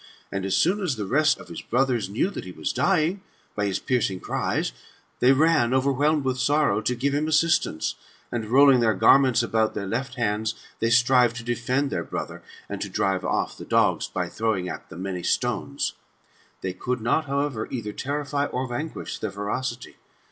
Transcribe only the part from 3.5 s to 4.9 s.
by his piercing cries,